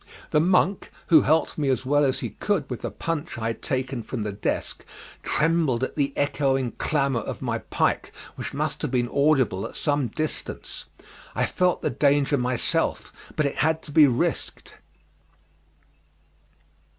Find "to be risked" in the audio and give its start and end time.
13.83-14.73